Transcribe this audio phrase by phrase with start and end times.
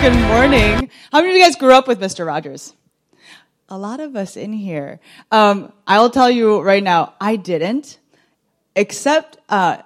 [0.00, 0.90] good morning.
[1.10, 2.24] How many of you guys grew up with Mr.
[2.24, 2.72] Rogers?
[3.68, 5.00] A lot of us in here.
[5.32, 7.98] Um, I will tell you right now, I didn't,
[8.76, 9.78] except uh,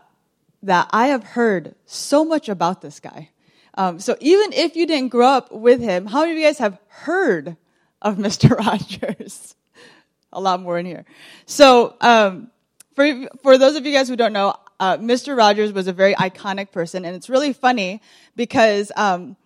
[0.64, 3.30] that I have heard so much about this guy.
[3.72, 6.58] Um, so even if you didn't grow up with him, how many of you guys
[6.58, 7.56] have heard
[8.02, 8.50] of Mr.
[8.50, 9.56] Rogers?
[10.30, 11.06] A lot more in here.
[11.46, 12.50] So um,
[12.94, 15.34] for for those of you guys who don't know, uh, Mr.
[15.34, 18.02] Rogers was a very iconic person, and it's really funny
[18.36, 19.36] because um,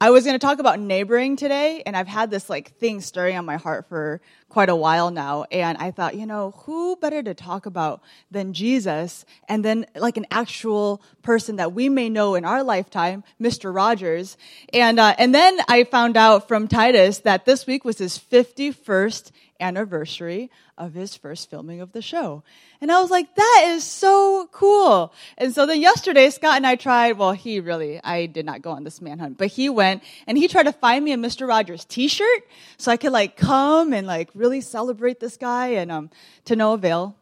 [0.00, 3.36] I was going to talk about neighboring today, and I've had this like thing stirring
[3.36, 5.44] on my heart for quite a while now.
[5.50, 10.16] And I thought, you know, who better to talk about than Jesus and then like
[10.16, 13.74] an actual person that we may know in our lifetime, Mr.
[13.74, 14.36] Rogers.
[14.72, 19.32] And, uh, and then I found out from Titus that this week was his 51st
[19.60, 22.42] anniversary of his first filming of the show.
[22.80, 25.12] And I was like, that is so cool.
[25.36, 28.70] And so then yesterday, Scott and I tried, well, he really, I did not go
[28.70, 31.46] on this manhunt, but he went and he tried to find me a Mr.
[31.46, 32.42] Rogers t-shirt
[32.76, 36.10] so I could like come and like really celebrate this guy and um,
[36.44, 37.16] to no avail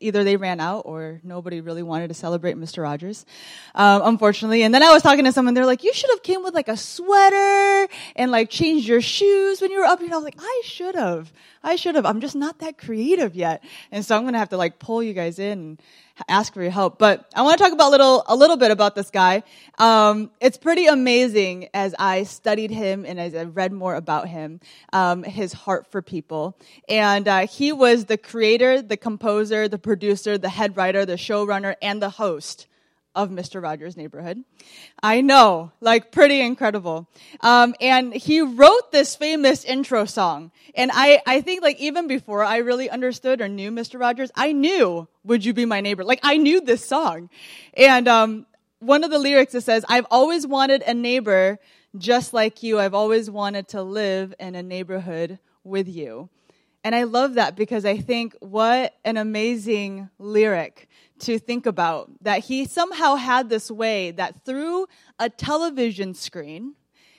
[0.00, 2.82] either they ran out or nobody really wanted to celebrate Mr.
[2.82, 3.26] Rogers,
[3.74, 4.62] um, unfortunately.
[4.62, 6.68] And then I was talking to someone, they're like, you should have came with like
[6.68, 10.06] a sweater and like changed your shoes when you were up here.
[10.06, 11.32] And I was like, I should have.
[11.62, 12.06] I should have.
[12.06, 13.62] I'm just not that creative yet.
[13.90, 15.78] And so I'm going to have to like pull you guys in
[16.28, 16.98] ask for your help.
[16.98, 19.42] But I want to talk about a little, a little bit about this guy.
[19.78, 24.60] Um, it's pretty amazing as I studied him and as I read more about him,
[24.92, 26.56] um, his heart for people.
[26.88, 31.74] And uh, he was the creator, the composer, the producer, the head writer, the showrunner,
[31.82, 32.66] and the host
[33.14, 33.62] of Mr.
[33.62, 34.42] Rogers' Neighborhood.
[35.02, 37.08] I know, like pretty incredible.
[37.40, 40.50] Um, and he wrote this famous intro song.
[40.74, 44.00] And I, I think like even before I really understood or knew Mr.
[44.00, 46.04] Rogers, I knew Would You Be My Neighbor?
[46.04, 47.30] Like I knew this song.
[47.76, 48.46] And um,
[48.80, 51.58] one of the lyrics it says, I've always wanted a neighbor
[51.96, 52.78] just like you.
[52.78, 56.28] I've always wanted to live in a neighborhood with you.
[56.82, 60.88] And I love that because I think what an amazing lyric
[61.20, 64.86] to think about that he somehow had this way that through
[65.18, 66.74] a television screen,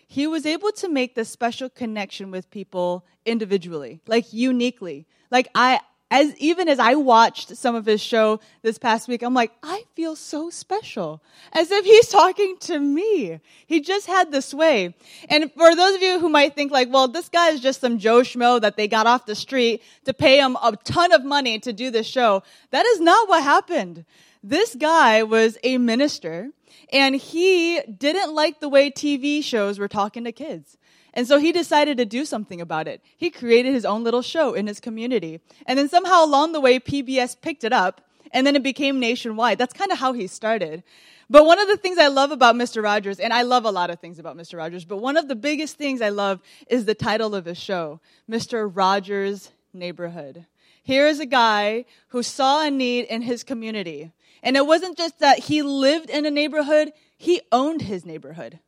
[0.07, 5.07] he was able to make this special connection with people individually, like uniquely.
[5.31, 5.79] Like I,
[6.11, 9.85] as even as I watched some of his show this past week, I'm like, I
[9.95, 11.21] feel so special.
[11.51, 13.39] As if he's talking to me.
[13.65, 14.95] He just had this way.
[15.29, 17.97] And for those of you who might think like, well, this guy is just some
[17.97, 21.59] Joe Schmo that they got off the street to pay him a ton of money
[21.59, 24.05] to do this show, that is not what happened.
[24.43, 26.51] This guy was a minister
[26.93, 30.77] and he didn't like the way TV shows were talking to kids.
[31.15, 33.01] And so he decided to do something about it.
[33.15, 35.39] He created his own little show in his community.
[35.65, 38.01] And then somehow along the way, PBS picked it up
[38.33, 39.57] and then it became nationwide.
[39.57, 40.83] That's kind of how he started.
[41.29, 42.83] But one of the things I love about Mr.
[42.83, 44.57] Rogers, and I love a lot of things about Mr.
[44.57, 47.99] Rogers, but one of the biggest things I love is the title of his show,
[48.29, 48.69] Mr.
[48.71, 50.45] Rogers' Neighborhood.
[50.83, 54.11] Here is a guy who saw a need in his community.
[54.43, 58.59] And it wasn't just that he lived in a neighborhood, he owned his neighborhood.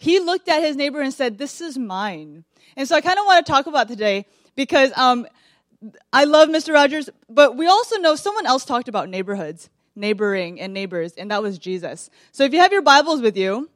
[0.00, 2.44] He looked at his neighbor and said, This is mine.
[2.74, 4.24] And so I kind of want to talk about today
[4.56, 5.26] because um,
[6.10, 6.72] I love Mr.
[6.72, 11.42] Rogers, but we also know someone else talked about neighborhoods, neighboring, and neighbors, and that
[11.42, 12.08] was Jesus.
[12.32, 13.68] So if you have your Bibles with you,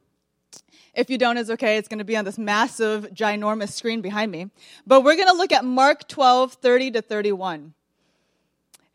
[0.95, 1.77] if you don't, it's okay.
[1.77, 4.49] It's going to be on this massive, ginormous screen behind me.
[4.87, 7.75] But we're going to look at Mark 12, 30 to 31.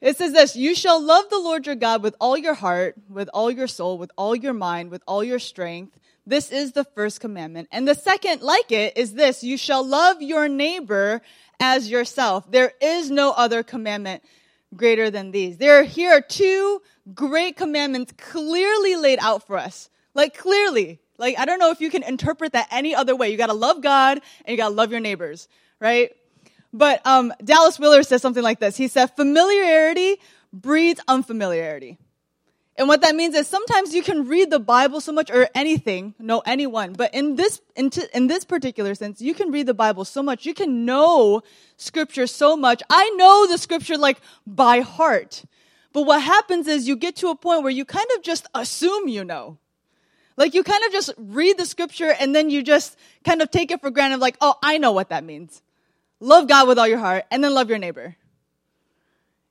[0.00, 3.28] It says this You shall love the Lord your God with all your heart, with
[3.32, 5.96] all your soul, with all your mind, with all your strength.
[6.26, 7.68] This is the first commandment.
[7.72, 11.22] And the second, like it, is this you shall love your neighbor
[11.58, 12.50] as yourself.
[12.50, 14.22] There is no other commandment
[14.74, 15.58] greater than these.
[15.58, 16.82] There are here two
[17.14, 19.90] great commandments clearly laid out for us.
[20.14, 21.00] Like, clearly.
[21.18, 23.30] Like, I don't know if you can interpret that any other way.
[23.30, 25.48] You gotta love God and you gotta love your neighbors,
[25.78, 26.12] right?
[26.72, 28.76] But um, Dallas Willard says something like this.
[28.76, 30.16] He said, familiarity
[30.52, 31.98] breeds unfamiliarity.
[32.76, 36.14] And what that means is sometimes you can read the Bible so much or anything,
[36.18, 39.74] know anyone, but in this, in, t- in this particular sense, you can read the
[39.74, 41.42] Bible so much, you can know
[41.76, 42.82] scripture so much.
[42.88, 45.44] I know the scripture like by heart.
[45.92, 49.08] But what happens is you get to a point where you kind of just assume
[49.08, 49.58] you know.
[50.36, 53.70] Like you kind of just read the scripture and then you just kind of take
[53.70, 55.60] it for granted, like, oh, I know what that means.
[56.20, 58.16] Love God with all your heart and then love your neighbor.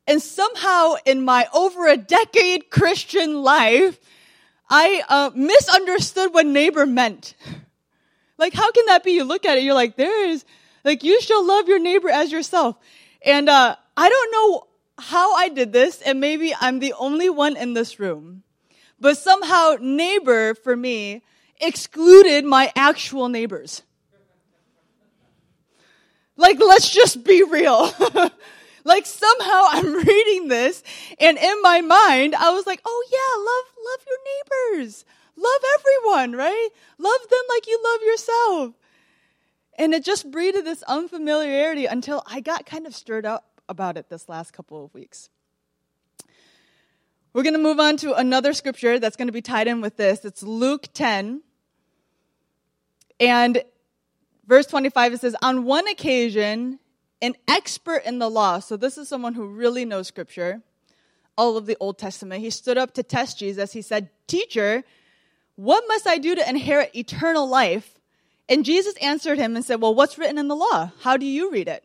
[0.10, 4.00] And somehow in my over a decade Christian life,
[4.68, 7.36] I uh, misunderstood what neighbor meant.
[8.40, 9.12] Like, how can that be?
[9.12, 10.46] You look at it, you're like, there is,
[10.84, 12.76] like, you shall love your neighbor as yourself.
[13.24, 14.68] And uh, I don't know
[14.98, 18.42] how I did this, and maybe I'm the only one in this room.
[19.00, 21.22] But somehow, neighbor for me
[21.62, 23.84] excluded my actual neighbors.
[26.36, 27.94] Like, let's just be real.
[28.90, 30.84] like somehow I'm reading this
[31.20, 35.06] and in my mind, I was like, oh yeah, love, love your neighbors.
[35.38, 36.70] Love everyone, right?
[36.98, 38.76] Love them like you love yourself.
[39.78, 44.10] And it just breeded this unfamiliarity until I got kind of stirred up about it
[44.10, 45.30] this last couple of weeks.
[47.32, 49.96] We're going to move on to another scripture that's going to be tied in with
[49.96, 50.26] this.
[50.26, 51.44] It's Luke 10.
[53.20, 53.64] And
[54.48, 56.80] verse 25, it says, On one occasion,
[57.22, 60.62] an expert in the law, so this is someone who really knows scripture,
[61.38, 63.72] all of the Old Testament, he stood up to test Jesus.
[63.72, 64.84] He said, Teacher,
[65.56, 67.98] what must I do to inherit eternal life?
[68.50, 70.92] And Jesus answered him and said, Well, what's written in the law?
[71.02, 71.84] How do you read it?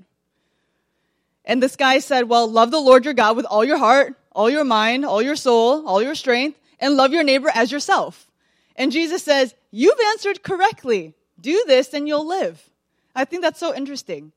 [1.44, 4.50] And this guy said, Well, love the Lord your God with all your heart, all
[4.50, 8.30] your mind, all your soul, all your strength, and love your neighbor as yourself.
[8.76, 11.14] And Jesus says, You've answered correctly.
[11.40, 12.70] Do this and you'll live.
[13.14, 14.32] I think that's so interesting.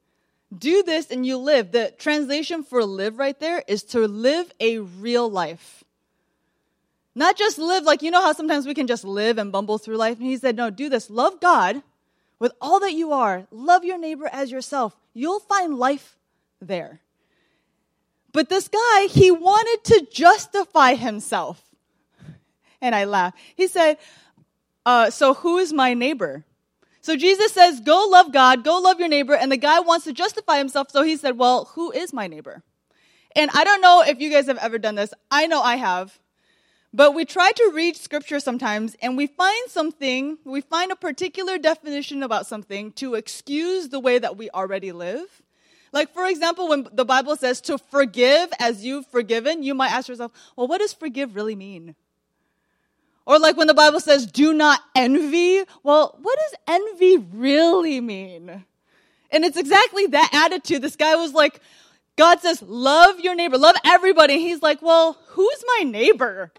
[0.55, 1.71] Do this and you live.
[1.71, 5.83] The translation for live right there is to live a real life.
[7.15, 9.97] Not just live like, you know how sometimes we can just live and bumble through
[9.97, 10.19] life?
[10.19, 11.09] And he said, No, do this.
[11.09, 11.81] Love God
[12.39, 13.47] with all that you are.
[13.51, 14.95] Love your neighbor as yourself.
[15.13, 16.15] You'll find life
[16.61, 17.01] there.
[18.31, 21.61] But this guy, he wanted to justify himself.
[22.79, 23.37] And I laughed.
[23.55, 23.97] He said,
[24.85, 26.45] uh, So who is my neighbor?
[27.01, 29.35] So Jesus says, Go love God, go love your neighbor.
[29.35, 30.91] And the guy wants to justify himself.
[30.91, 32.63] So he said, Well, who is my neighbor?
[33.35, 35.13] And I don't know if you guys have ever done this.
[35.29, 36.19] I know I have.
[36.93, 41.57] But we try to read scripture sometimes and we find something, we find a particular
[41.57, 45.43] definition about something to excuse the way that we already live.
[45.91, 50.07] Like, for example, when the Bible says to forgive as you've forgiven, you might ask
[50.07, 51.95] yourself, well, what does forgive really mean?
[53.27, 58.63] Or like when the Bible says do not envy, well, what does envy really mean?
[59.29, 60.81] And it's exactly that attitude.
[60.81, 61.59] This guy was like,
[62.15, 64.39] God says, love your neighbor, love everybody.
[64.39, 66.53] He's like, well, who's my neighbor?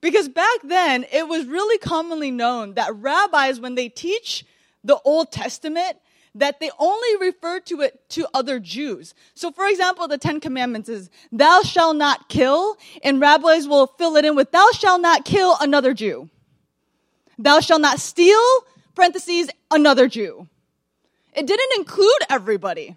[0.00, 4.44] Because back then, it was really commonly known that rabbis, when they teach
[4.82, 5.96] the Old Testament,
[6.34, 9.14] that they only refer to it to other Jews.
[9.34, 14.16] So, for example, the Ten Commandments is, thou shalt not kill, and rabbis will fill
[14.16, 16.28] it in with, thou shalt not kill another Jew.
[17.38, 18.42] Thou shalt not steal,
[18.94, 20.48] parentheses, another Jew.
[21.34, 22.96] It didn't include everybody.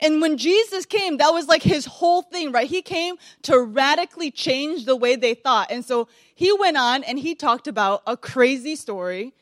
[0.00, 2.68] And when Jesus came, that was like his whole thing, right?
[2.68, 5.70] He came to radically change the way they thought.
[5.70, 9.32] And so he went on and he talked about a crazy story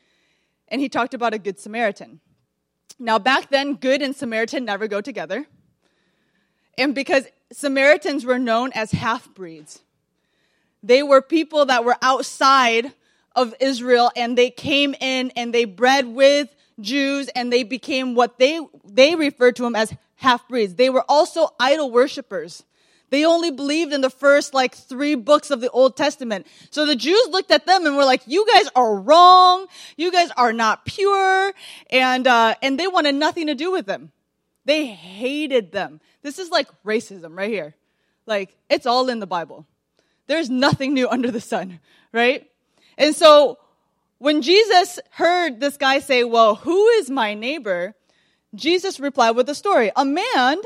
[0.67, 2.19] and he talked about a good Samaritan.
[3.01, 5.47] Now, back then, good and Samaritan never go together.
[6.77, 9.81] And because Samaritans were known as half breeds,
[10.83, 12.93] they were people that were outside
[13.35, 18.37] of Israel and they came in and they bred with Jews and they became what
[18.37, 20.75] they, they referred to them as half breeds.
[20.75, 22.63] They were also idol worshippers.
[23.11, 26.47] They only believed in the first like three books of the Old Testament.
[26.71, 29.67] So the Jews looked at them and were like, you guys are wrong.
[29.97, 31.53] You guys are not pure.
[31.89, 34.11] And, uh, and they wanted nothing to do with them.
[34.63, 35.99] They hated them.
[36.21, 37.75] This is like racism right here.
[38.25, 39.65] Like, it's all in the Bible.
[40.27, 41.81] There's nothing new under the sun,
[42.13, 42.49] right?
[42.97, 43.57] And so
[44.19, 47.93] when Jesus heard this guy say, well, who is my neighbor?
[48.55, 49.91] Jesus replied with a story.
[49.95, 50.61] A man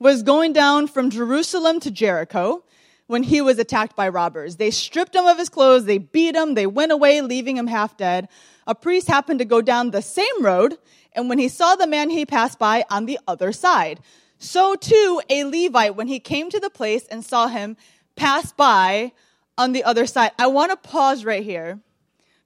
[0.00, 2.64] was going down from Jerusalem to Jericho
[3.06, 4.56] when he was attacked by robbers.
[4.56, 7.96] They stripped him of his clothes, they beat him, they went away, leaving him half
[7.98, 8.28] dead.
[8.66, 10.78] A priest happened to go down the same road,
[11.12, 14.00] and when he saw the man, he passed by on the other side.
[14.38, 17.76] So too, a Levite, when he came to the place and saw him,
[18.16, 19.12] pass by
[19.58, 20.30] on the other side.
[20.38, 21.78] I want to pause right here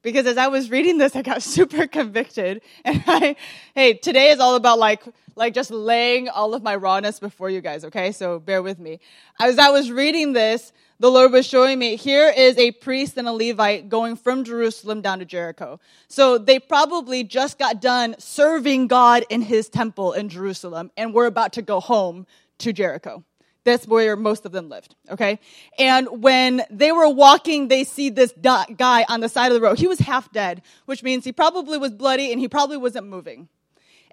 [0.02, 2.62] because as I was reading this, I got super convicted.
[2.84, 3.36] And I,
[3.74, 5.04] hey, today is all about like,
[5.36, 8.12] like just laying all of my rawness before you guys, okay?
[8.12, 9.00] So bear with me.
[9.40, 13.26] As I was reading this, the Lord was showing me here is a priest and
[13.26, 15.80] a Levite going from Jerusalem down to Jericho.
[16.08, 21.26] So they probably just got done serving God in his temple in Jerusalem and were
[21.26, 22.26] about to go home
[22.58, 23.24] to Jericho.
[23.64, 25.40] That's where most of them lived, okay?
[25.78, 29.78] And when they were walking, they see this guy on the side of the road.
[29.78, 33.48] He was half dead, which means he probably was bloody and he probably wasn't moving.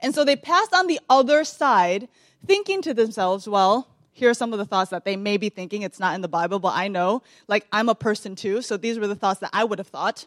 [0.01, 2.07] And so they passed on the other side,
[2.45, 5.83] thinking to themselves, well, here are some of the thoughts that they may be thinking.
[5.83, 8.99] It's not in the Bible, but I know, like, I'm a person too, so these
[8.99, 10.25] were the thoughts that I would have thought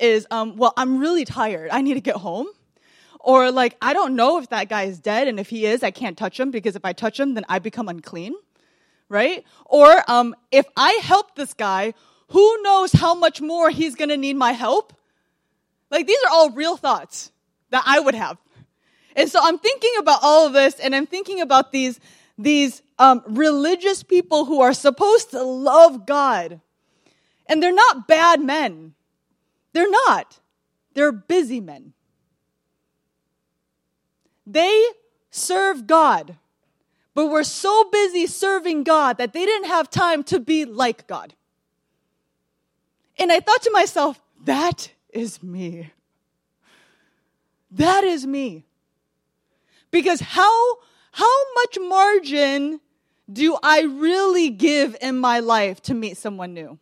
[0.00, 1.70] is, um, well, I'm really tired.
[1.70, 2.46] I need to get home.
[3.20, 5.90] Or, like, I don't know if that guy is dead, and if he is, I
[5.90, 8.34] can't touch him because if I touch him, then I become unclean
[9.08, 9.44] right?
[9.64, 11.94] Or um, if I help this guy,
[12.28, 14.92] who knows how much more he's going to need my help?
[15.90, 17.32] Like these are all real thoughts
[17.70, 18.38] that I would have.
[19.18, 21.98] And so I'm thinking about all of this and I'm thinking about these,
[22.38, 26.60] these um, religious people who are supposed to love God.
[27.46, 28.94] And they're not bad men.
[29.72, 30.38] They're not.
[30.94, 31.94] They're busy men.
[34.46, 34.86] They
[35.32, 36.36] serve God,
[37.12, 41.34] but were so busy serving God that they didn't have time to be like God.
[43.18, 45.90] And I thought to myself, that is me.
[47.72, 48.64] That is me.
[49.90, 50.76] Because how,
[51.12, 52.80] how much margin
[53.30, 56.78] do I really give in my life to meet someone new?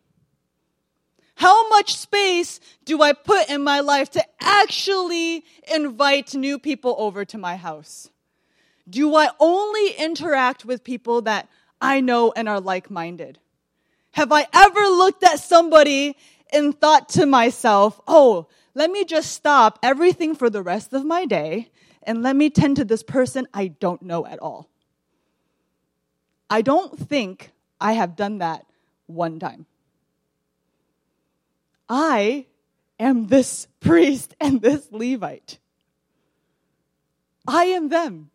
[1.35, 7.25] How much space do I put in my life to actually invite new people over
[7.25, 8.09] to my house?
[8.89, 11.47] Do I only interact with people that
[11.79, 13.37] I know and are like minded?
[14.11, 16.15] Have I ever looked at somebody
[16.51, 21.25] and thought to myself, oh, let me just stop everything for the rest of my
[21.25, 21.69] day
[22.07, 24.69] and let me tend to this person I don't know at all?
[26.49, 28.65] I don't think I have done that
[29.05, 29.65] one time.
[31.89, 32.45] I
[32.99, 35.59] am this priest and this Levite.
[37.45, 38.29] I am them.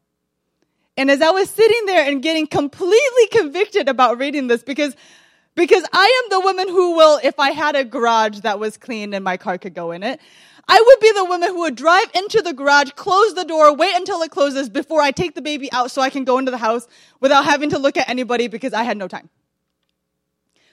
[0.96, 4.94] And as I was sitting there and getting completely convicted about reading this, because,
[5.54, 9.14] because I am the woman who will, if I had a garage that was clean
[9.14, 10.20] and my car could go in it,
[10.68, 13.94] I would be the woman who would drive into the garage, close the door, wait
[13.94, 16.58] until it closes before I take the baby out so I can go into the
[16.58, 16.86] house
[17.20, 19.28] without having to look at anybody because I had no time.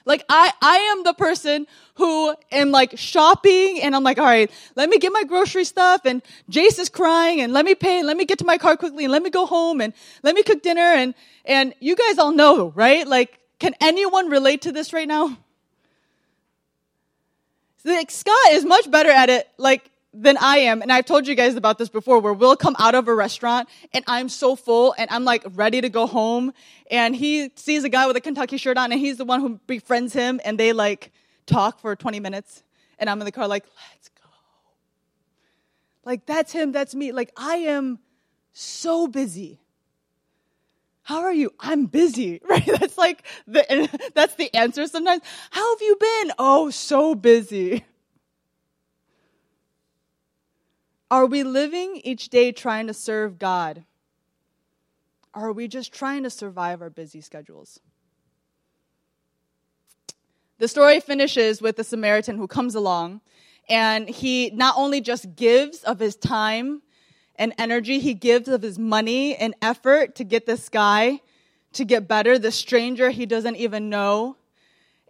[0.06, 4.50] Like I, I am the person who am like shopping and I'm like, all right,
[4.74, 8.06] let me get my grocery stuff and Jace is crying and let me pay and
[8.06, 9.92] let me get to my car quickly and let me go home and
[10.22, 13.06] let me cook dinner and, and you guys all know, right?
[13.06, 15.36] Like, can anyone relate to this right now?
[17.84, 19.48] Like Scott is much better at it.
[19.56, 20.82] Like than I am.
[20.82, 23.68] And I've told you guys about this before where we'll come out of a restaurant
[23.92, 26.52] and I'm so full and I'm like ready to go home.
[26.90, 29.60] And he sees a guy with a Kentucky shirt on and he's the one who
[29.66, 31.12] befriends him and they like
[31.46, 32.64] talk for 20 minutes.
[32.98, 34.28] And I'm in the car like, let's go.
[36.04, 37.12] Like that's him, that's me.
[37.12, 38.00] Like I am
[38.52, 39.59] so busy.
[41.10, 41.52] How are you?
[41.58, 42.64] I'm busy, right?
[42.64, 45.22] That's like the, that's the answer sometimes.
[45.50, 46.32] How have you been?
[46.38, 47.84] Oh, so busy.
[51.10, 53.84] Are we living each day trying to serve God?
[55.34, 57.80] Or are we just trying to survive our busy schedules?
[60.58, 63.20] The story finishes with the Samaritan who comes along
[63.68, 66.82] and he not only just gives of his time
[67.40, 71.20] and energy, he gives of his money and effort to get this guy
[71.72, 74.36] to get better, the stranger he doesn't even know.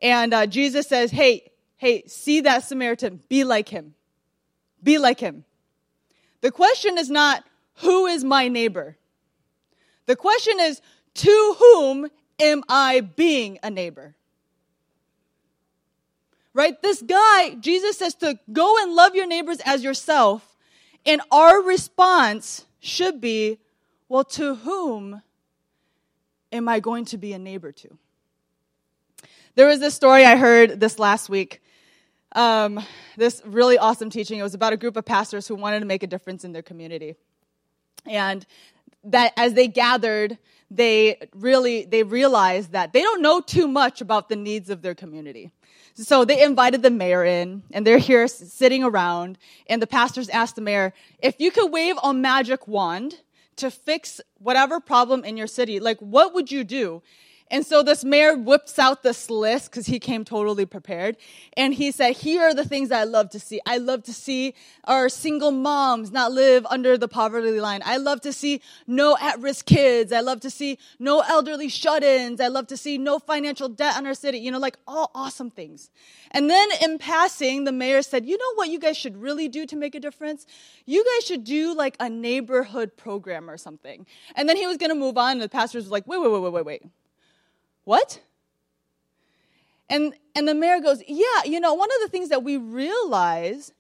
[0.00, 3.94] And uh, Jesus says, Hey, hey, see that Samaritan, be like him.
[4.82, 5.44] Be like him.
[6.40, 7.44] The question is not,
[7.76, 8.96] who is my neighbor?
[10.06, 10.80] The question is,
[11.14, 12.08] to whom
[12.40, 14.14] am I being a neighbor?
[16.54, 16.80] Right?
[16.80, 20.49] This guy, Jesus says to go and love your neighbors as yourself.
[21.06, 23.58] And our response should be,
[24.08, 25.22] well, to whom
[26.52, 27.96] am I going to be a neighbor to?
[29.54, 31.60] There was this story I heard this last week
[32.32, 32.84] um,
[33.16, 34.38] this really awesome teaching.
[34.38, 36.62] It was about a group of pastors who wanted to make a difference in their
[36.62, 37.16] community.
[38.06, 38.46] And
[39.04, 40.38] that as they gathered,
[40.70, 44.94] they really they realized that they don't know too much about the needs of their
[44.94, 45.50] community.
[46.00, 50.56] So they invited the mayor in, and they're here sitting around, and the pastors asked
[50.56, 53.20] the mayor, if you could wave a magic wand
[53.56, 57.02] to fix whatever problem in your city, like what would you do?
[57.50, 61.16] And so this mayor whips out this list because he came totally prepared.
[61.56, 63.60] And he said, Here are the things I love to see.
[63.66, 64.54] I love to see
[64.84, 67.82] our single moms not live under the poverty line.
[67.84, 70.12] I love to see no at risk kids.
[70.12, 72.40] I love to see no elderly shut ins.
[72.40, 74.38] I love to see no financial debt in our city.
[74.38, 75.90] You know, like all awesome things.
[76.30, 79.66] And then in passing, the mayor said, You know what you guys should really do
[79.66, 80.46] to make a difference?
[80.86, 84.06] You guys should do like a neighborhood program or something.
[84.36, 85.32] And then he was going to move on.
[85.32, 86.82] And the pastors was like, Wait, wait, wait, wait, wait, wait.
[87.84, 88.20] What?
[89.88, 93.72] And, and the mayor goes, Yeah, you know, one of the things that we realize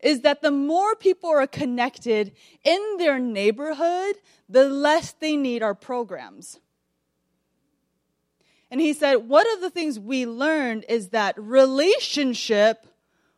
[0.00, 2.32] is that the more people are connected
[2.64, 4.16] in their neighborhood,
[4.48, 6.60] the less they need our programs.
[8.70, 12.86] And he said, One of the things we learned is that relationship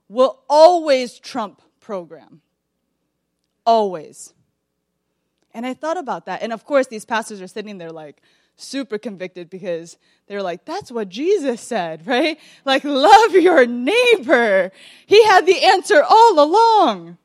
[0.09, 2.43] will always trump program.
[3.65, 4.35] Always.
[5.53, 6.43] And I thought about that.
[6.43, 8.23] And of course, these pastors are sitting there like,
[8.63, 12.39] super convicted because they're like, that's what Jesus said, right?
[12.65, 14.71] Like, love your neighbor.
[15.07, 17.19] He had the answer all along.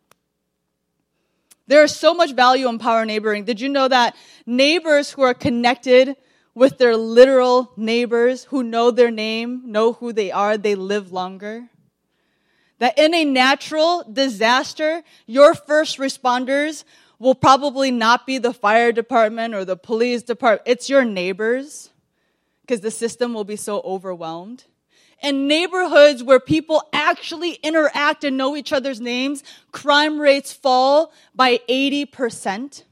[1.68, 3.46] There is so much value in power neighboring.
[3.46, 4.15] Did you know that
[4.46, 6.15] neighbors who are connected
[6.54, 11.70] with their literal neighbors, who know their name, know who they are, they live longer?
[12.80, 16.84] That in a natural disaster, your first responders
[17.19, 20.67] will probably not be the fire department or the police department.
[20.67, 21.89] It's your neighbors
[22.62, 24.65] because the system will be so overwhelmed.
[25.22, 31.60] In neighborhoods where people actually interact and know each other's names, crime rates fall by
[31.69, 32.84] 80%.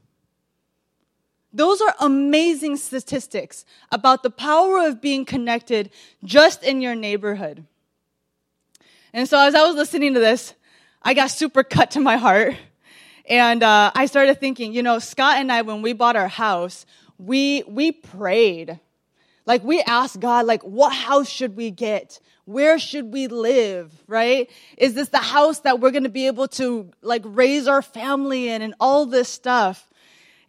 [1.52, 5.90] Those are amazing statistics about the power of being connected
[6.24, 7.64] just in your neighborhood.
[9.12, 10.54] And so as I was listening to this,
[11.02, 12.56] I got super cut to my heart
[13.26, 16.84] and uh, I started thinking, you know, Scott and I, when we bought our house,
[17.18, 18.78] we we prayed,
[19.46, 22.20] like we asked God, like, what house should we get?
[22.44, 23.92] Where should we live?
[24.06, 24.50] Right?
[24.76, 28.48] Is this the house that we're going to be able to like raise our family
[28.48, 29.88] in, and all this stuff?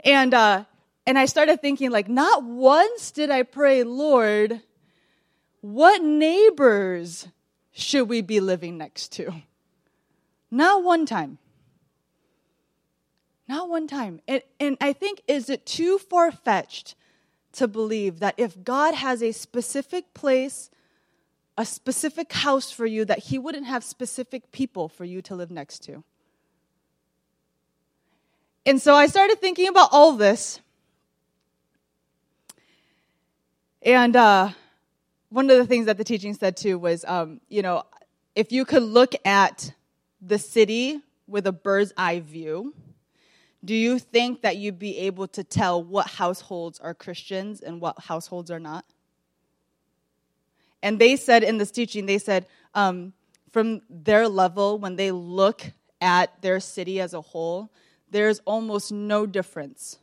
[0.03, 0.65] And uh,
[1.07, 4.61] and I started thinking, like, not once did I pray, Lord,
[5.61, 7.27] what neighbors
[7.71, 9.33] should we be living next to?
[10.51, 11.37] Not one time.
[13.47, 14.21] Not one time.
[14.27, 16.95] And, and I think, is it too far fetched
[17.53, 20.69] to believe that if God has a specific place,
[21.57, 25.51] a specific house for you, that He wouldn't have specific people for you to live
[25.51, 26.03] next to?
[28.65, 30.59] And so I started thinking about all this.
[33.83, 34.49] And uh,
[35.29, 37.83] one of the things that the teaching said too was, um, you know,
[38.33, 39.71] if you could look at
[40.19, 42.73] the city with a bird's eye view,
[43.65, 47.99] do you think that you'd be able to tell what households are Christians and what
[47.99, 48.85] households are not?
[50.83, 53.13] And they said in this teaching, they said, um,
[53.51, 55.63] from their level, when they look
[55.99, 57.71] at their city as a whole,
[58.11, 59.97] there's almost no difference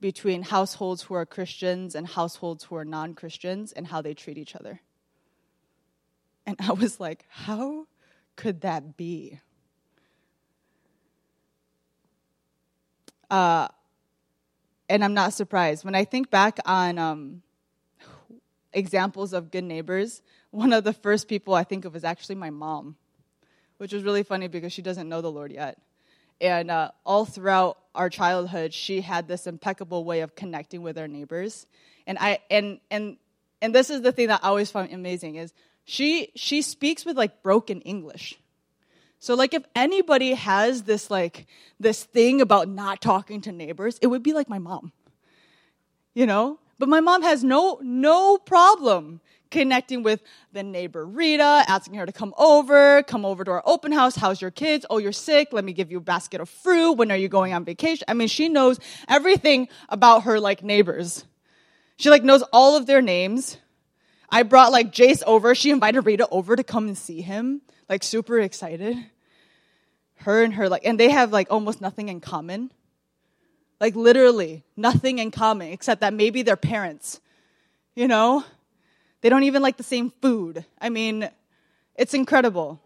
[0.00, 4.38] between households who are Christians and households who are non Christians and how they treat
[4.38, 4.80] each other.
[6.46, 7.86] And I was like, how
[8.36, 9.40] could that be?
[13.32, 13.66] Uh,
[14.90, 15.86] and I'm not surprised.
[15.86, 17.42] When I think back on um,
[18.74, 22.50] examples of good neighbors, one of the first people I think of is actually my
[22.50, 22.94] mom,
[23.78, 25.78] which was really funny because she doesn't know the Lord yet.
[26.42, 31.08] And uh, all throughout our childhood, she had this impeccable way of connecting with our
[31.08, 31.66] neighbors.
[32.06, 33.16] And I and and
[33.62, 37.16] and this is the thing that I always found amazing is she she speaks with
[37.16, 38.38] like broken English.
[39.22, 41.46] So like if anybody has this like
[41.78, 44.90] this thing about not talking to neighbors, it would be like my mom.
[46.12, 46.58] You know?
[46.80, 49.20] But my mom has no no problem
[49.52, 53.92] connecting with the neighbor Rita, asking her to come over, come over to our open
[53.92, 54.16] house.
[54.16, 54.84] How's your kids?
[54.90, 55.52] Oh, you're sick.
[55.52, 56.94] Let me give you a basket of fruit.
[56.94, 58.04] When are you going on vacation?
[58.08, 61.24] I mean, she knows everything about her like neighbors.
[61.96, 63.56] She like knows all of their names.
[64.28, 65.54] I brought like Jace over.
[65.54, 67.62] She invited Rita over to come and see him.
[67.88, 68.96] Like super excited
[70.22, 72.70] her and her like and they have like almost nothing in common.
[73.80, 77.20] Like literally nothing in common except that maybe they're parents
[77.94, 78.44] you know?
[79.20, 80.64] They don't even like the same food.
[80.80, 81.28] I mean
[81.94, 82.80] it's incredible.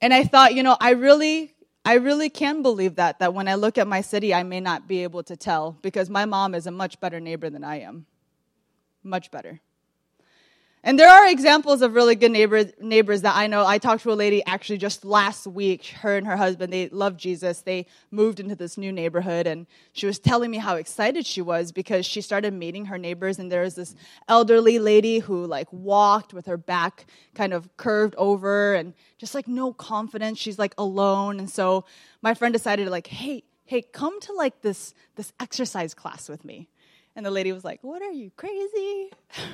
[0.00, 1.54] And i thought you know i really
[1.84, 4.86] i really can believe that that when i look at my city i may not
[4.86, 8.06] be able to tell because my mom is a much better neighbor than i am.
[9.02, 9.60] Much better
[10.86, 13.66] and there are examples of really good neighbors, neighbors that I know.
[13.66, 15.86] I talked to a lady actually just last week.
[15.86, 17.62] Her and her husband, they love Jesus.
[17.62, 21.72] They moved into this new neighborhood, and she was telling me how excited she was
[21.72, 23.40] because she started meeting her neighbors.
[23.40, 23.96] And there was this
[24.28, 29.48] elderly lady who like walked with her back kind of curved over and just like
[29.48, 30.38] no confidence.
[30.38, 31.40] She's like alone.
[31.40, 31.84] And so
[32.22, 36.68] my friend decided like, hey, hey, come to like this this exercise class with me.
[37.16, 39.10] And the lady was like, what are you crazy?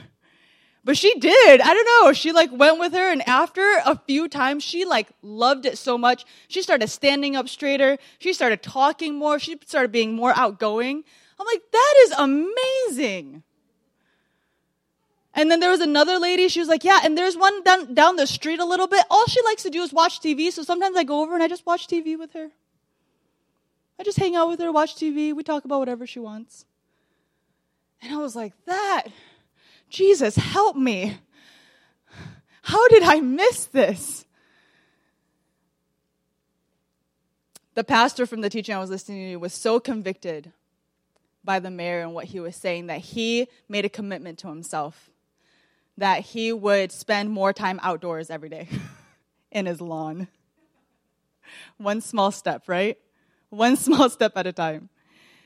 [0.84, 1.60] But she did.
[1.60, 2.12] I don't know.
[2.12, 5.96] She like went with her and after a few times, she like loved it so
[5.96, 6.24] much.
[6.48, 7.98] She started standing up straighter.
[8.18, 9.38] She started talking more.
[9.38, 11.04] She started being more outgoing.
[11.38, 13.42] I'm like, that is amazing.
[15.34, 16.48] And then there was another lady.
[16.48, 19.04] She was like, yeah, and there's one down, down the street a little bit.
[19.10, 20.52] All she likes to do is watch TV.
[20.52, 22.48] So sometimes I go over and I just watch TV with her.
[23.98, 25.34] I just hang out with her, watch TV.
[25.34, 26.66] We talk about whatever she wants.
[28.02, 29.04] And I was like, that
[29.92, 31.18] Jesus, help me.
[32.62, 34.24] How did I miss this?
[37.74, 40.50] The pastor from the teaching I was listening to was so convicted
[41.44, 45.10] by the mayor and what he was saying that he made a commitment to himself
[45.98, 48.68] that he would spend more time outdoors every day
[49.50, 50.26] in his lawn.
[51.76, 52.96] One small step, right?
[53.50, 54.88] One small step at a time.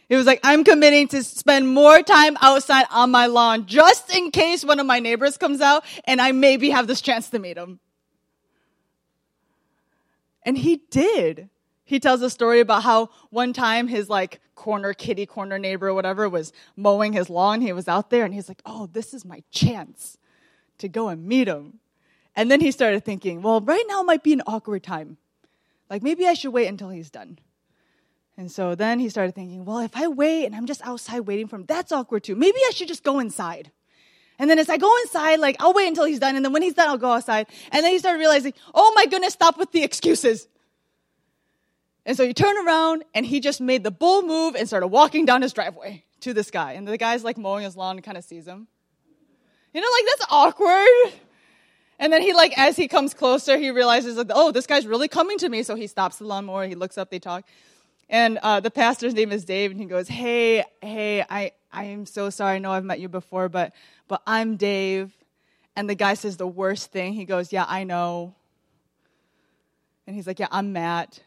[0.09, 4.31] He was like, I'm committing to spend more time outside on my lawn just in
[4.31, 7.57] case one of my neighbors comes out and I maybe have this chance to meet
[7.57, 7.81] him.
[10.45, 11.49] And he did.
[11.85, 15.95] He tells a story about how one time his like corner kitty corner neighbor or
[15.95, 17.61] whatever was mowing his lawn.
[17.61, 20.19] He was out there and he's like, Oh, this is my chance
[20.79, 21.81] to go and meet him.
[22.37, 25.17] And then he started thinking, Well, right now might be an awkward time.
[25.91, 27.39] Like maybe I should wait until he's done.
[28.39, 31.49] And so then he started thinking, well, if I wait and I'm just outside waiting
[31.49, 32.37] for him, that's awkward too.
[32.37, 33.71] Maybe I should just go inside.
[34.39, 36.37] And then as I go inside, like I'll wait until he's done.
[36.37, 37.47] And then when he's done, I'll go outside.
[37.73, 40.49] And then he started realizing, oh my goodness, stop with the excuses.
[42.05, 45.25] And so he turned around and he just made the bull move and started walking
[45.25, 46.73] down his driveway to this guy.
[46.73, 48.69] And the guy's like mowing his lawn and kind of sees him.
[49.73, 51.13] You know, like that's awkward.
[51.99, 55.09] And then he like, as he comes closer, he realizes like, oh, this guy's really
[55.09, 55.63] coming to me.
[55.63, 56.67] So he stops the lawnmower.
[56.67, 57.45] He looks up, they talk.
[58.09, 62.07] And uh, the pastor's name is Dave, and he goes, "Hey, hey, I, I am
[62.07, 62.57] so sorry.
[62.57, 63.73] I know I've met you before, but,
[64.07, 65.13] but I'm Dave."
[65.75, 67.15] And the guy says the worst thing.
[67.15, 68.35] He goes, "Yeah, I know."
[70.07, 71.21] And he's like, "Yeah, I'm Matt."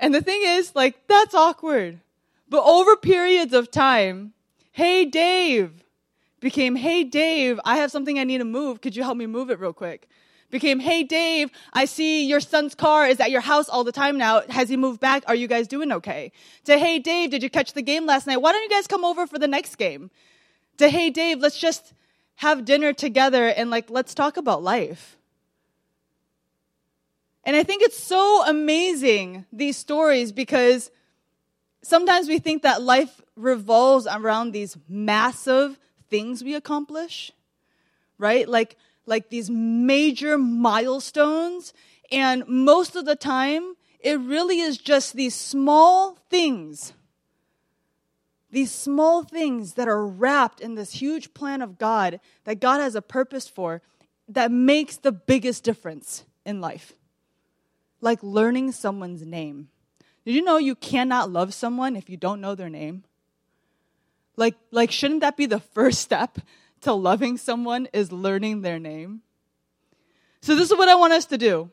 [0.00, 2.00] And the thing is, like, that's awkward.
[2.48, 4.32] But over periods of time,
[4.72, 5.84] "Hey, Dave,"
[6.40, 8.80] became, "Hey, Dave, I have something I need to move.
[8.80, 10.08] Could you help me move it real quick?"
[10.52, 14.16] Became, Hey, Dave, I see your son's car is at your house all the time
[14.16, 14.42] now.
[14.50, 15.24] Has he moved back?
[15.26, 16.30] Are you guys doing okay?
[16.66, 18.36] To, Hey, Dave, did you catch the game last night?
[18.36, 20.12] Why don't you guys come over for the next game?
[20.78, 21.94] To, Hey, Dave, let's just
[22.36, 25.16] have dinner together and like, let's talk about life.
[27.44, 30.90] And I think it's so amazing, these stories, because
[31.82, 37.32] sometimes we think that life revolves around these massive things we accomplish,
[38.18, 38.48] right?
[38.48, 41.72] Like, like these major milestones.
[42.10, 46.92] And most of the time, it really is just these small things.
[48.50, 52.94] These small things that are wrapped in this huge plan of God that God has
[52.94, 53.80] a purpose for
[54.28, 56.92] that makes the biggest difference in life.
[58.00, 59.68] Like learning someone's name.
[60.24, 63.04] Did you know you cannot love someone if you don't know their name?
[64.36, 66.38] Like, like shouldn't that be the first step
[66.82, 69.22] to loving someone is learning their name.
[70.40, 71.70] So this is what I want us to do.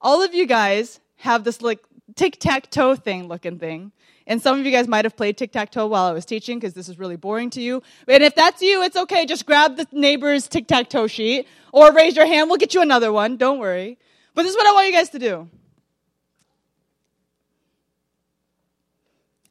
[0.00, 1.80] All of you guys have this like
[2.16, 3.92] tic-tac-toe thing looking thing.
[4.26, 6.88] And some of you guys might have played tic-tac-toe while I was teaching because this
[6.88, 7.82] is really boring to you.
[8.08, 9.26] And if that's you, it's okay.
[9.26, 12.48] Just grab the neighbor's tic-tac-toe sheet or raise your hand.
[12.48, 13.36] We'll get you another one.
[13.36, 13.98] Don't worry.
[14.34, 15.48] But this is what I want you guys to do.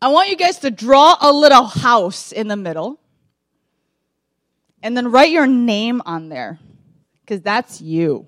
[0.02, 3.00] I want you guys to draw a little house in the middle
[4.84, 6.60] and then write your name on there
[7.22, 8.28] because that's you.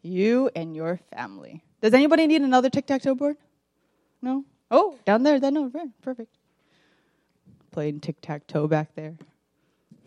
[0.00, 1.62] You and your family.
[1.80, 3.36] Does anybody need another tic tac toe board?
[4.20, 4.44] No?
[4.70, 5.38] Oh, down there.
[5.38, 5.90] Then no, Right.
[6.02, 6.34] perfect.
[7.70, 9.14] Playing tic tac toe back there.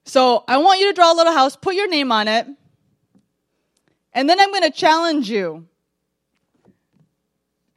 [0.05, 2.45] so I want you to draw a little house, put your name on it,
[4.13, 5.67] and then I'm going to challenge you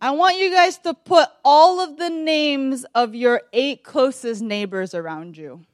[0.05, 4.95] I want you guys to put all of the names of your eight closest neighbors
[4.95, 5.65] around you.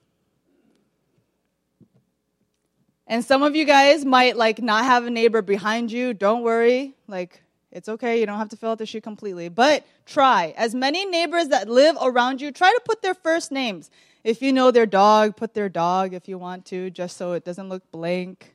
[3.08, 6.14] And some of you guys might like not have a neighbor behind you.
[6.14, 6.94] Don't worry.
[7.08, 8.20] Like it's okay.
[8.20, 9.48] You don't have to fill out the sheet completely.
[9.48, 10.54] But try.
[10.56, 13.90] As many neighbors that live around you, try to put their first names.
[14.22, 17.44] If you know their dog, put their dog if you want to, just so it
[17.44, 18.54] doesn't look blank.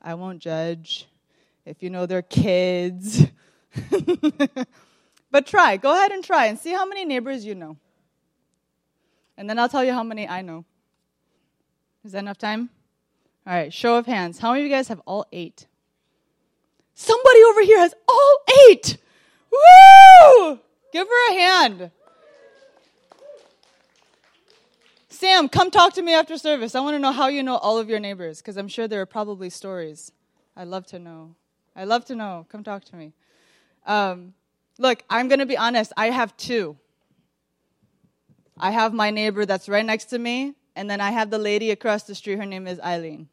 [0.00, 1.08] I won't judge.
[1.64, 3.26] If you know their kids,
[5.36, 5.76] But try.
[5.76, 7.76] Go ahead and try and see how many neighbors you know.
[9.36, 10.64] And then I'll tell you how many I know.
[12.06, 12.70] Is that enough time?
[13.46, 14.38] All right, show of hands.
[14.38, 15.66] How many of you guys have all eight?
[16.94, 18.38] Somebody over here has all
[18.70, 18.96] eight.
[19.52, 20.58] Woo!
[20.90, 21.90] Give her a hand.
[25.10, 26.74] Sam, come talk to me after service.
[26.74, 29.02] I want to know how you know all of your neighbors because I'm sure there
[29.02, 30.12] are probably stories.
[30.56, 31.34] I'd love to know.
[31.76, 32.46] I'd love to know.
[32.48, 33.12] Come talk to me.
[33.86, 34.32] Um,
[34.78, 35.92] Look, I'm going to be honest.
[35.96, 36.76] I have two.
[38.58, 41.70] I have my neighbor that's right next to me, and then I have the lady
[41.70, 42.38] across the street.
[42.38, 43.28] Her name is Eileen.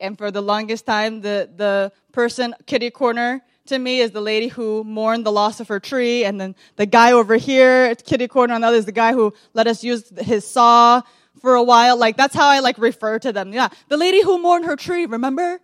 [0.00, 4.48] And for the longest time, the, the person, kitty corner, to me is the lady
[4.48, 6.24] who mourned the loss of her tree.
[6.24, 9.34] And then the guy over here, kitty corner on the other, is the guy who
[9.52, 11.02] let us use his saw
[11.40, 11.98] for a while.
[11.98, 13.52] Like, that's how I like refer to them.
[13.52, 13.68] Yeah.
[13.88, 15.60] The lady who mourned her tree, remember?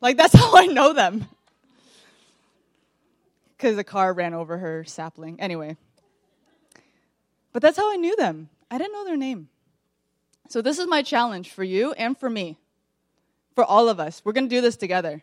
[0.00, 1.26] Like, that's how I know them.
[3.62, 5.40] Because a car ran over her sapling.
[5.40, 5.76] Anyway.
[7.52, 8.48] But that's how I knew them.
[8.68, 9.50] I didn't know their name.
[10.48, 12.58] So this is my challenge for you and for me,
[13.54, 14.20] for all of us.
[14.24, 15.22] We're going to do this together.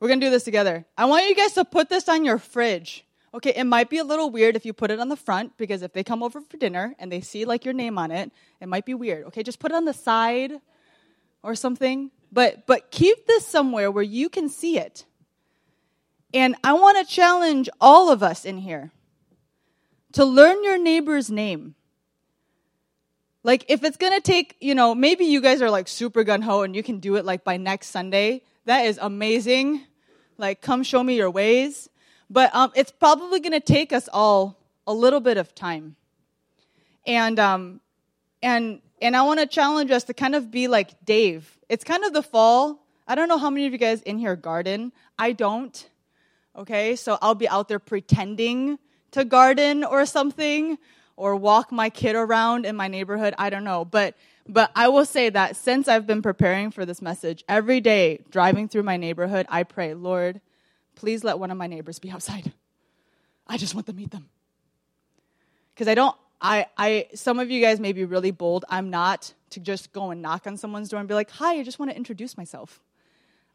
[0.00, 0.84] We're going to do this together.
[0.96, 3.04] I want you guys to put this on your fridge.
[3.32, 5.82] Okay, it might be a little weird if you put it on the front because
[5.82, 8.66] if they come over for dinner and they see like your name on it, it
[8.68, 9.26] might be weird.
[9.26, 10.54] Okay, just put it on the side
[11.44, 12.10] or something.
[12.32, 15.04] But but keep this somewhere where you can see it.
[16.34, 18.92] And I want to challenge all of us in here
[20.12, 21.74] to learn your neighbor's name.
[23.42, 26.62] Like, if it's gonna take, you know, maybe you guys are like super gun ho
[26.62, 28.42] and you can do it like by next Sunday.
[28.66, 29.84] That is amazing.
[30.36, 31.88] Like, come show me your ways.
[32.28, 35.96] But um, it's probably gonna take us all a little bit of time.
[37.06, 37.80] And um,
[38.42, 41.58] and and I want to challenge us to kind of be like Dave.
[41.68, 42.84] It's kind of the fall.
[43.06, 44.92] I don't know how many of you guys in here garden.
[45.18, 45.88] I don't.
[46.58, 48.80] Okay, so I'll be out there pretending
[49.12, 50.76] to garden or something
[51.14, 53.32] or walk my kid around in my neighborhood.
[53.38, 53.84] I don't know.
[53.84, 54.16] But
[54.48, 58.66] but I will say that since I've been preparing for this message, every day driving
[58.66, 60.40] through my neighborhood, I pray, Lord,
[60.96, 62.52] please let one of my neighbors be outside.
[63.46, 64.28] I just want to meet them.
[65.74, 68.64] Because I don't I I some of you guys may be really bold.
[68.68, 71.62] I'm not to just go and knock on someone's door and be like, "Hi, I
[71.62, 72.80] just want to introduce myself."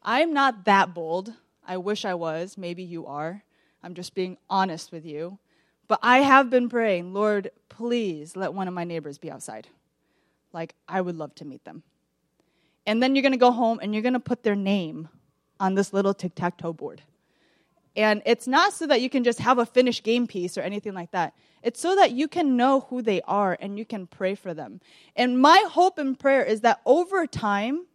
[0.02, 1.34] I'm not that bold.
[1.66, 2.58] I wish I was.
[2.58, 3.42] Maybe you are.
[3.82, 5.38] I'm just being honest with you.
[5.86, 9.68] But I have been praying, Lord, please let one of my neighbors be outside.
[10.52, 11.82] Like, I would love to meet them.
[12.86, 15.08] And then you're going to go home and you're going to put their name
[15.60, 17.02] on this little tic tac toe board.
[17.96, 20.94] And it's not so that you can just have a finished game piece or anything
[20.94, 21.34] like that.
[21.62, 24.80] It's so that you can know who they are and you can pray for them.
[25.14, 27.86] And my hope and prayer is that over time,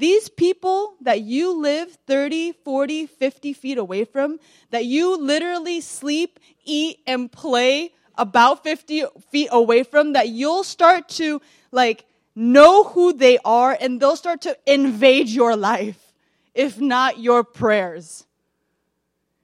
[0.00, 6.40] these people that you live 30, 40, 50 feet away from, that you literally sleep,
[6.64, 13.12] eat, and play about 50 feet away from, that you'll start to like know who
[13.12, 16.12] they are and they'll start to invade your life,
[16.54, 18.26] if not your prayers.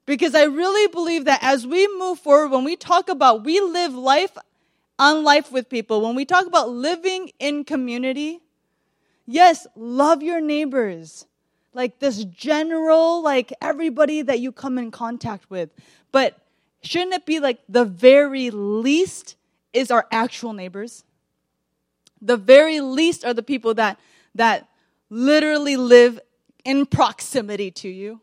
[0.06, 3.94] Because I really believe that as we move forward, when we talk about we live
[3.94, 4.36] life
[4.98, 8.40] on life with people, when we talk about living in community,
[9.26, 11.26] Yes, love your neighbors.
[11.74, 15.70] Like this general, like everybody that you come in contact with.
[16.10, 16.38] But
[16.82, 19.36] shouldn't it be like the very least
[19.72, 21.04] is our actual neighbors?
[22.22, 23.98] The very least are the people that
[24.34, 24.68] that
[25.10, 26.20] literally live
[26.64, 28.20] in proximity to you.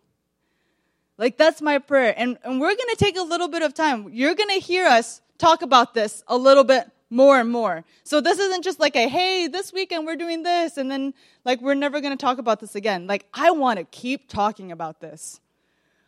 [1.18, 2.14] Like that's my prayer.
[2.18, 4.10] And, and we're gonna take a little bit of time.
[4.12, 7.86] You're gonna hear us talk about this a little bit more and more.
[8.04, 11.14] So this isn't just like a, hey, this weekend we're doing this, and then
[11.46, 13.06] like we're never going to talk about this again.
[13.08, 15.40] Like I want to keep talking about this.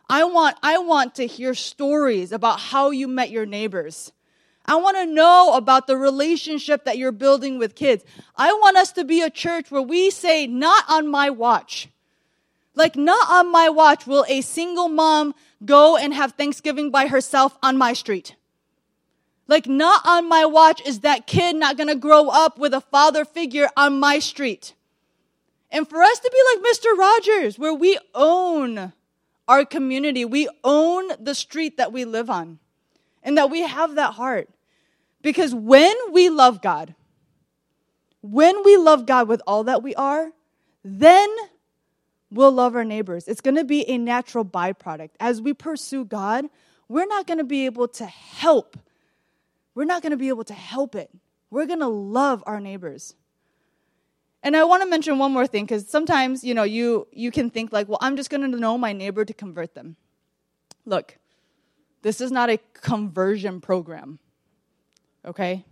[0.09, 4.11] I want, I want to hear stories about how you met your neighbors.
[4.65, 8.03] I want to know about the relationship that you're building with kids.
[8.35, 11.87] I want us to be a church where we say, not on my watch.
[12.73, 17.57] Like, not on my watch will a single mom go and have Thanksgiving by herself
[17.63, 18.35] on my street.
[19.47, 23.25] Like, not on my watch is that kid not gonna grow up with a father
[23.25, 24.73] figure on my street.
[25.71, 26.97] And for us to be like Mr.
[26.97, 28.93] Rogers, where we own
[29.47, 32.60] our community, we own the street that we live on,
[33.21, 34.49] and that we have that heart.
[35.21, 36.95] Because when we love God,
[38.21, 40.31] when we love God with all that we are,
[40.84, 41.29] then
[42.31, 43.27] we'll love our neighbors.
[43.27, 45.12] It's gonna be a natural byproduct.
[45.19, 46.45] As we pursue God,
[46.88, 48.77] we're not gonna be able to help
[49.75, 51.11] we're not going to be able to help it.
[51.51, 53.13] We're going to love our neighbors.
[54.41, 57.49] And I want to mention one more thing because sometimes, you know, you you can
[57.49, 59.97] think like, well, I'm just going to know my neighbor to convert them.
[60.85, 61.17] Look,
[62.03, 64.19] this is not a conversion program.
[65.25, 65.65] Okay?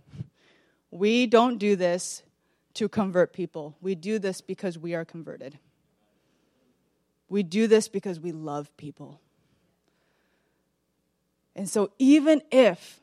[0.90, 2.24] We don't do this
[2.74, 3.76] to convert people.
[3.80, 5.58] We do this because we are converted.
[7.28, 9.20] We do this because we love people.
[11.54, 13.00] And so even if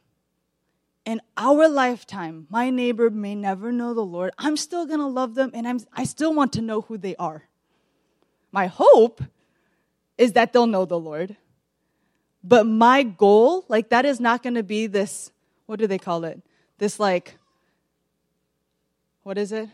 [1.06, 4.34] in our lifetime, my neighbor may never know the Lord.
[4.38, 7.16] I'm still going to love them and I'm, I still want to know who they
[7.16, 7.44] are.
[8.52, 9.24] My hope
[10.18, 11.36] is that they'll know the Lord.
[12.44, 15.32] But my goal, like, that is not going to be this,
[15.66, 16.42] what do they call it?
[16.78, 17.38] This, like,
[19.24, 19.70] what is it?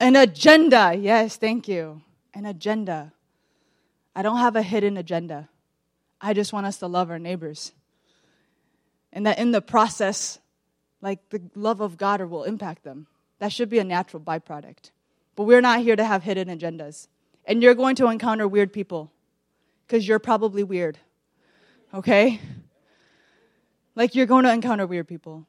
[0.00, 0.94] An agenda.
[0.98, 2.02] Yes, thank you.
[2.34, 3.12] An agenda.
[4.16, 5.48] I don't have a hidden agenda.
[6.20, 7.72] I just want us to love our neighbors
[9.14, 10.38] and that in the process,
[11.00, 13.06] like the love of God will impact them.
[13.38, 14.90] That should be a natural byproduct.
[15.36, 17.08] But we're not here to have hidden agendas.
[17.46, 19.12] And you're going to encounter weird people
[19.86, 20.98] because you're probably weird.
[21.94, 22.40] okay?
[23.94, 25.46] Like you're going to encounter weird people.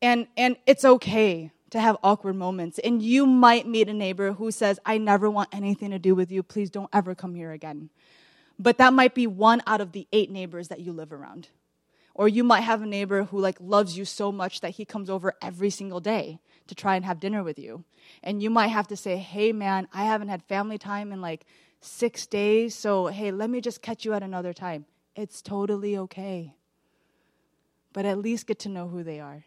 [0.00, 2.78] And and it's okay to have awkward moments.
[2.78, 6.32] And you might meet a neighbor who says, "I never want anything to do with
[6.32, 6.42] you.
[6.42, 7.90] Please don't ever come here again."
[8.58, 11.48] But that might be one out of the 8 neighbors that you live around.
[12.14, 15.08] Or you might have a neighbor who like loves you so much that he comes
[15.08, 17.84] over every single day to try and have dinner with you.
[18.22, 21.46] And you might have to say, "Hey man, I haven't had family time in like
[21.80, 26.54] 6 days, so hey, let me just catch you at another time." It's totally okay.
[27.92, 29.44] But at least get to know who they are.